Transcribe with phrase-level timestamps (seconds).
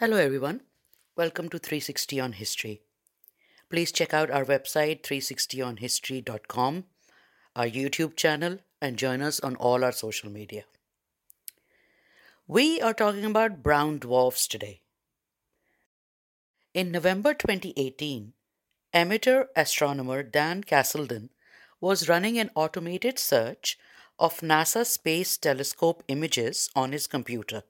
[0.00, 0.60] Hello, everyone.
[1.16, 2.82] Welcome to 360 on History.
[3.68, 6.84] Please check out our website, 360onhistory.com,
[7.56, 10.62] our YouTube channel, and join us on all our social media.
[12.46, 14.82] We are talking about brown dwarfs today.
[16.72, 18.34] In November 2018,
[18.92, 21.30] amateur astronomer Dan Caselden
[21.80, 23.76] was running an automated search
[24.16, 27.64] of NASA Space Telescope images on his computer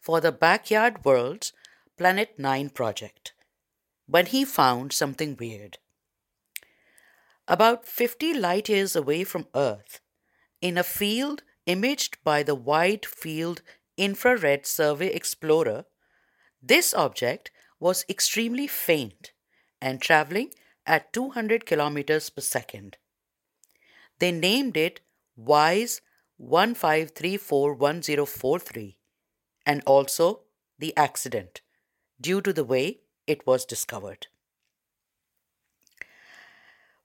[0.00, 1.52] for the Backyard Worlds
[1.98, 3.34] Planet 9 project
[4.06, 5.78] when he found something weird.
[7.48, 10.00] About 50 light years away from Earth,
[10.60, 13.62] in a field imaged by the Wide Field
[13.96, 15.86] Infrared Survey Explorer,
[16.62, 17.50] this object
[17.80, 19.32] was extremely faint
[19.80, 20.50] and traveling
[20.86, 22.98] at 200 kilometers per second.
[24.18, 25.00] They named it
[25.34, 26.02] WISE
[26.42, 28.96] 15341043
[29.64, 30.42] and also
[30.78, 31.62] the accident
[32.20, 34.26] due to the way it was discovered.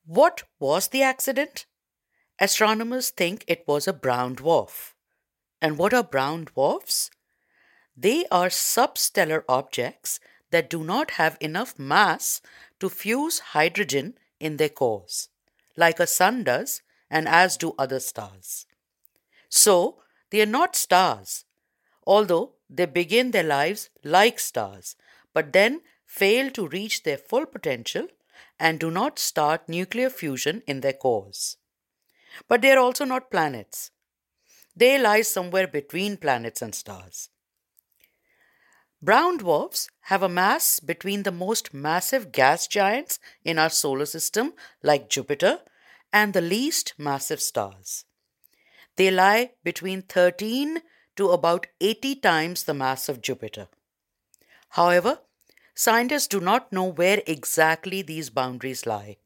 [0.06, 1.66] What was the accident?
[2.40, 4.94] Astronomers think it was a brown dwarf.
[5.62, 7.12] And what are brown dwarfs?
[7.96, 12.42] They are substellar objects that do not have enough mass
[12.80, 15.30] to fuse hydrogen in their cores,
[15.78, 18.66] like a sun does and as do other stars.
[19.50, 21.46] So, they are not stars,
[22.08, 24.96] although they begin their lives like stars,
[25.34, 28.08] but then fail to reach their full potential
[28.60, 31.58] and do not start nuclear fusion in their cores.
[32.48, 33.92] But they are also not planets.
[34.76, 37.30] They lie somewhere between planets and stars.
[39.02, 44.54] Brown dwarfs have a mass between the most massive gas giants in our solar system,
[44.84, 45.60] like Jupiter,
[46.14, 48.06] and the least massive stars.
[48.96, 50.82] They lie between 13
[51.16, 53.68] to about 80 times the mass of Jupiter.
[54.70, 55.20] However,
[55.76, 59.18] scientists do not know where exactly these boundaries lie.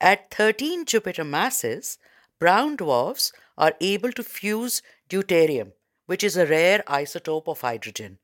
[0.00, 1.98] At 13 Jupiter masses,
[2.38, 5.72] brown dwarfs are able to fuse deuterium,
[6.06, 8.18] which is a rare isotope of hydrogen.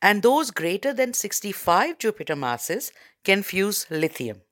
[0.00, 2.92] And those greater than 65 Jupiter masses
[3.24, 4.42] can fuse lithium.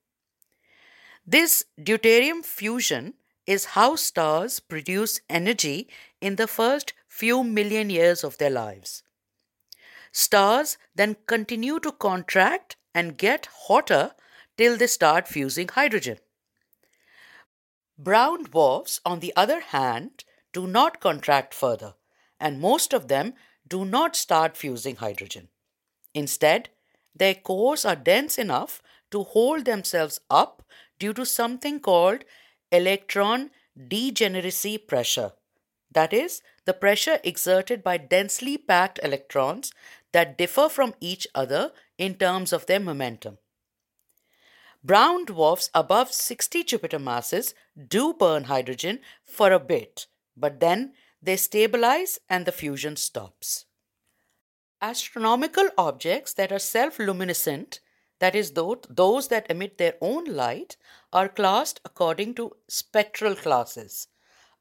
[1.25, 3.13] This deuterium fusion
[3.47, 5.89] is how stars produce energy
[6.19, 9.03] in the first few million years of their lives.
[10.13, 14.11] Stars then continue to contract and get hotter
[14.57, 16.17] till they start fusing hydrogen.
[17.97, 20.23] Brown dwarfs, on the other hand,
[20.53, 21.95] do not contract further,
[22.39, 23.33] and most of them
[23.67, 25.49] do not start fusing hydrogen.
[26.13, 26.69] Instead,
[27.13, 30.63] their cores are dense enough to hold themselves up
[30.97, 32.23] due to something called
[32.71, 33.51] electron
[33.87, 35.33] degeneracy pressure.
[35.91, 39.71] That is, the pressure exerted by densely packed electrons
[40.11, 43.37] that differ from each other in terms of their momentum.
[44.83, 47.53] Brown dwarfs above 60 Jupiter masses
[47.87, 53.65] do burn hydrogen for a bit, but then they stabilize and the fusion stops.
[54.81, 57.79] Astronomical objects that are self luminescent,
[58.17, 60.77] that is, those that emit their own light,
[61.13, 64.07] are classed according to spectral classes,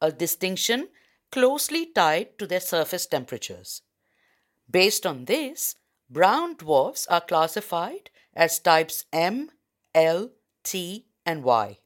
[0.02, 0.88] a distinction
[1.30, 3.82] closely tied to their surface temperatures.
[4.70, 5.76] Based on this,
[6.08, 9.50] brown dwarfs are classified as types M,
[9.94, 10.30] L,
[10.62, 11.78] T, and Y.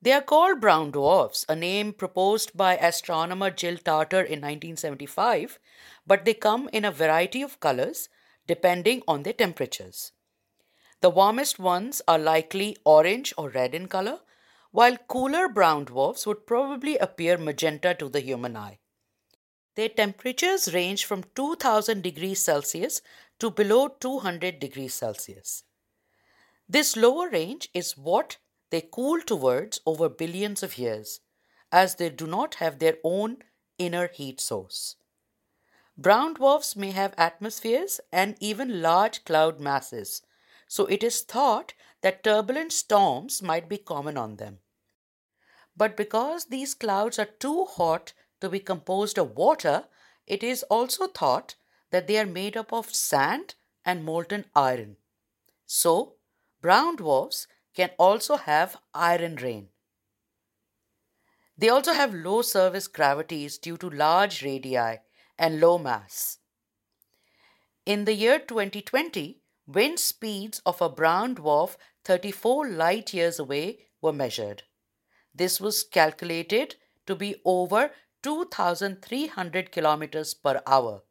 [0.00, 5.60] They are called brown dwarfs, a name proposed by astronomer Jill Tarter in 1975,
[6.04, 8.08] but they come in a variety of colors
[8.48, 10.10] depending on their temperatures.
[11.02, 14.20] The warmest ones are likely orange or red in color,
[14.72, 18.78] while cooler brown dwarfs would probably appear magenta to the human eye.
[19.74, 23.00] Their temperatures range from 2000 degrees Celsius
[23.38, 25.64] to below 200 degrees Celsius.
[26.68, 28.38] This lower range is what
[28.70, 31.20] they cool towards over billions of years,
[31.70, 33.38] as they do not have their own
[33.78, 34.96] inner heat source.
[35.98, 40.22] Brown dwarfs may have atmospheres and even large cloud masses,
[40.66, 44.58] so it is thought that turbulent storms might be common on them.
[45.76, 49.84] But because these clouds are too hot to be composed of water,
[50.26, 51.54] it is also thought
[51.90, 53.54] that they are made up of sand
[53.84, 54.96] and molten iron.
[55.66, 56.14] So,
[56.60, 59.68] brown dwarfs can also have iron rain.
[61.56, 64.98] They also have low surface gravities due to large radii
[65.38, 66.38] and low mass.
[67.86, 74.12] In the year 2020, wind speeds of a brown dwarf 34 light years away were
[74.12, 74.64] measured.
[75.34, 76.76] This was calculated
[77.06, 77.90] to be over
[78.22, 81.02] 2,300 kilometers per hour,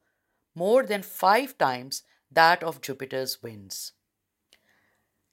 [0.56, 3.94] more than five times that of Jupiter's winds.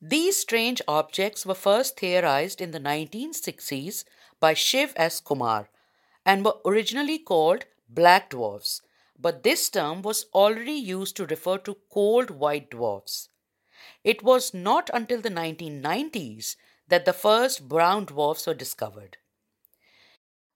[0.00, 4.04] These strange objects were first theorized in the 1960s
[4.38, 5.20] by Shiv S.
[5.20, 5.70] Kumar
[6.24, 8.82] and were originally called black dwarfs,
[9.18, 13.28] but this term was already used to refer to cold white dwarfs.
[14.04, 16.56] It was not until the 1990s
[16.88, 19.18] that the first brown dwarfs were discovered.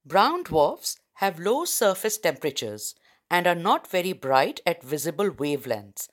[0.04, 2.94] Brown dwarfs have low surface temperatures
[3.30, 6.08] and are not very bright at visible wavelengths,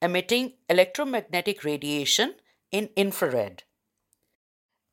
[0.00, 2.34] emitting electromagnetic radiation
[2.70, 3.64] in infrared.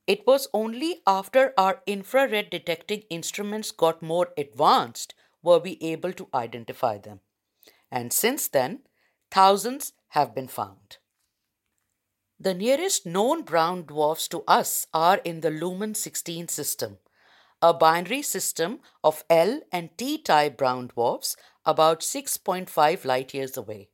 [0.08, 5.14] It was only after our infrared detecting instruments got more advanced
[5.44, 7.20] were we able to identify them.
[7.92, 8.82] And since then,
[9.30, 10.98] thousands have been found.
[12.42, 17.00] The nearest known brown dwarfs to us are in the Luhman 16 system,
[17.62, 23.90] a binary system of L and T type brown dwarfs about 6.5 light years away.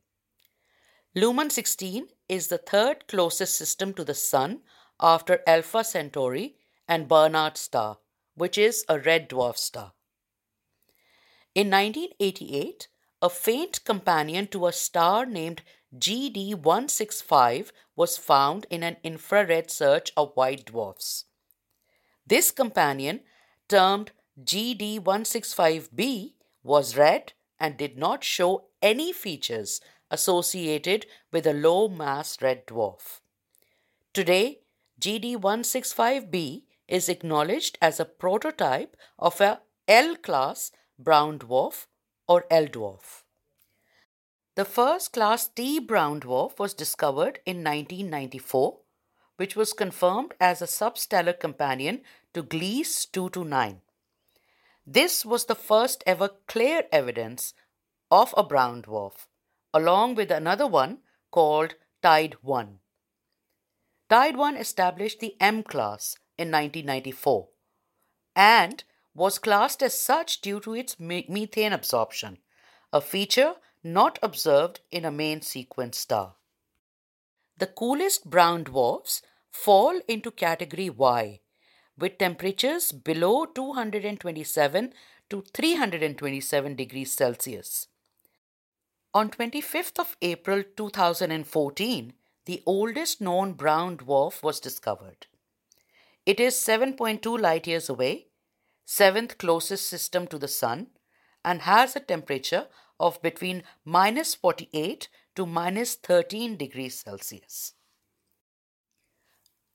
[1.15, 4.61] Luhman 16 is the third closest system to the Sun
[4.99, 6.57] after Alpha Centauri
[6.87, 7.97] and Barnard star,
[8.35, 9.93] which is a red dwarf star.
[11.55, 12.89] In 1988,
[13.23, 15.63] a faint companion to a star named
[15.97, 21.25] GD 165 was found in an infrared search of white dwarfs.
[22.27, 23.21] This companion,
[23.69, 24.11] termed
[24.43, 26.33] GD 165b,
[26.63, 29.79] was red and did not show any features
[30.11, 33.19] associated with a low mass red dwarf.
[34.13, 34.59] Today,
[34.99, 41.87] GD165b is acknowledged as a prototype of a L class brown dwarf
[42.27, 43.24] or L dwarf.
[44.55, 48.79] The first class T brown dwarf was discovered in 1994,
[49.35, 52.03] which was confirmed as a substellar companion
[52.33, 53.81] to Gliese 229.
[54.87, 57.53] This was the first ever clear evidence
[58.09, 59.27] of a brown dwarf,
[59.73, 60.99] along with another one
[61.31, 62.79] called Teide 1.
[64.09, 67.49] Teide 1 established the M class in 1994
[68.37, 72.37] and was classed as such due to its methane absorption,
[72.93, 73.55] a feature
[73.85, 76.33] not observed in a main sequence star.
[77.59, 79.21] The coolest brown dwarfs
[79.51, 81.41] fall into category Y
[81.97, 84.93] with temperatures below 227
[85.29, 87.87] to 327 degrees Celsius.
[89.13, 92.13] On 25th of April 2014,
[92.45, 95.27] the oldest known brown dwarf was discovered.
[96.25, 98.27] It is 7.2 light years away,
[98.83, 100.87] seventh closest system to the Sun,
[101.43, 102.67] and has a temperature
[102.99, 107.73] of between minus 48 to minus 13 degrees Celsius.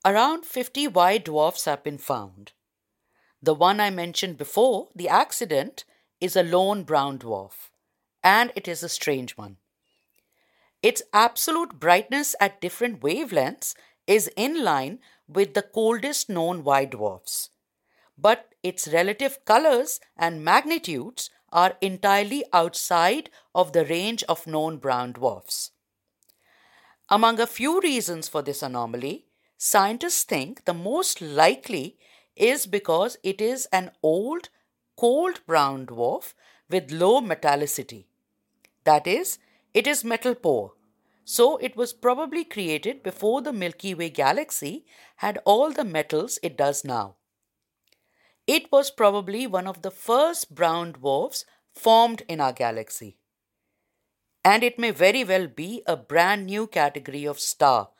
[0.05, 2.53] Around 50 white dwarfs have been found.
[3.43, 5.85] The one I mentioned before, the accident,
[6.21, 7.71] is a lone brown dwarf,
[8.23, 9.57] and it is a strange one.
[10.83, 13.75] Its absolute brightness at different wavelengths
[14.07, 17.51] is in line with the coldest known white dwarfs,
[18.17, 25.13] but its relative colors and magnitudes are entirely outside of the range of known brown
[25.13, 25.73] dwarfs.
[27.09, 29.27] Among a few reasons for this anomaly,
[29.59, 31.99] scientists think the most likely
[32.37, 34.49] is because it is an old,
[34.97, 36.35] cold brown dwarf
[36.69, 38.07] with low metallicity.
[38.85, 39.39] That is,
[39.75, 40.73] it is metal poor,
[41.25, 44.85] so it was probably created before the Milky Way galaxy
[45.17, 47.17] had all the metals it does now.
[48.53, 53.17] It was probably one of the first brown dwarfs formed in our galaxy.
[54.45, 57.91] And it may very well be a brand new category of star,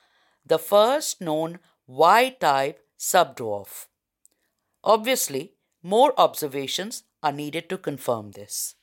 [0.45, 3.87] the first known Y type subdwarf.
[4.83, 5.53] Obviously,
[5.85, 8.75] more observations are needed to confirm this.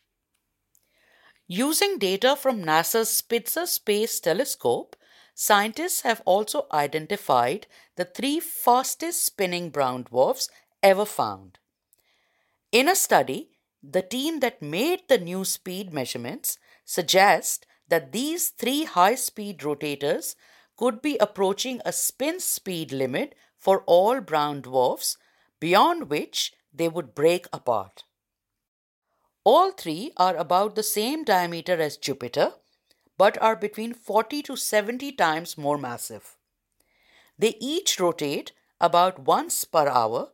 [1.48, 4.96] Using data from NASA's Spitzer Space Telescope,
[5.36, 10.50] scientists have also identified the three fastest spinning brown dwarfs
[10.82, 11.60] ever found.
[12.72, 13.50] In a study,
[13.82, 20.36] the team that made the new speed measurements suggest that these three high speed rotators
[20.76, 25.18] could be approaching a spin speed limit for all brown dwarfs,
[25.60, 28.04] beyond which they would break apart.
[29.44, 32.52] All three are about the same diameter as Jupiter,
[33.18, 36.36] but are between 40 to 70 times more massive.
[37.40, 40.32] They each rotate about once per hour,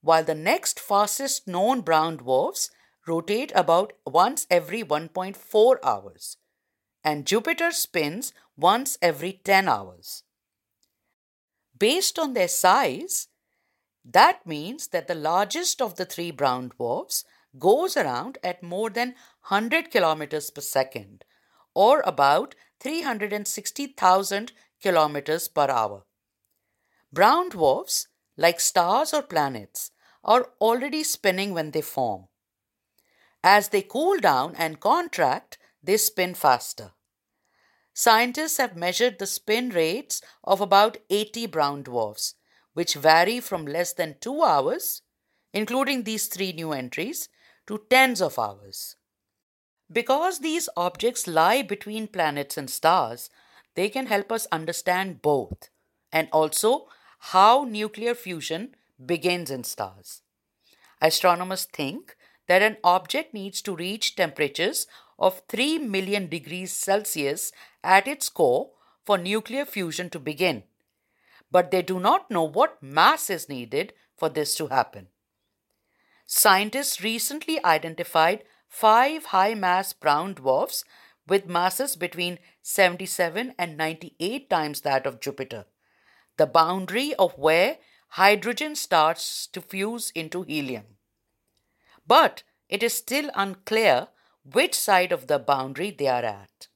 [0.00, 2.70] while the next fastest known brown dwarfs
[3.06, 6.36] rotate about once every 1.4 hours,
[7.02, 10.22] and Jupiter spins once every 10 hours.
[11.78, 13.28] Based on their size,
[14.04, 17.24] that means that the largest of the three brown dwarfs
[17.58, 19.14] goes around at more than
[19.48, 21.24] 100 kilometers per second,
[21.74, 24.52] or about 360,000
[24.82, 26.04] kilometers per hour.
[27.12, 28.08] Brown dwarfs,
[28.40, 29.90] like stars or planets,
[30.24, 32.24] are already spinning when they form.
[33.44, 36.92] As they cool down and contract, they spin faster.
[37.92, 42.34] Scientists have measured the spin rates of about 80 brown dwarfs,
[42.72, 45.02] which vary from less than two hours,
[45.52, 47.28] including these three new entries,
[47.66, 48.96] to tens of hours.
[49.92, 53.28] Because these objects lie between planets and stars,
[53.74, 55.68] they can help us understand both
[56.10, 56.88] and also
[57.20, 58.74] how nuclear fusion
[59.04, 60.22] begins in stars.
[61.00, 62.16] Astronomers think
[62.48, 64.86] that an object needs to reach temperatures
[65.18, 67.52] of 3 million degrees Celsius
[67.84, 68.70] at its core
[69.04, 70.64] for nuclear fusion to begin.
[71.50, 75.08] But they do not know what mass is needed for this to happen.
[76.26, 80.84] Scientists recently identified five high mass brown dwarfs
[81.26, 85.66] with masses between 77 and 98 times that of Jupiter,
[86.40, 87.76] the boundary of where
[88.20, 90.86] hydrogen starts to fuse into helium.
[92.06, 94.08] But it is still unclear
[94.42, 96.68] which side of the boundary they are at.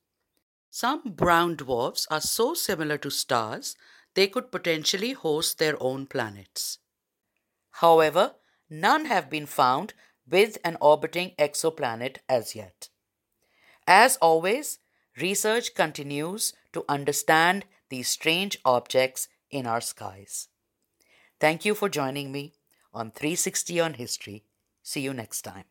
[0.70, 3.74] Some brown dwarfs are so similar to stars
[4.12, 6.78] they could potentially host their own planets.
[7.70, 8.34] However,
[8.68, 9.94] none have been found
[10.30, 12.90] with an orbiting exoplanet as yet.
[13.86, 14.78] As always,
[15.16, 20.48] research continues to understand these strange objects in our skies.
[21.40, 22.54] Thank you for joining me
[22.92, 24.44] on 360 on History.
[24.82, 25.64] See you next time.